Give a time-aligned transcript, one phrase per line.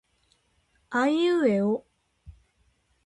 [1.01, 1.71] aiueo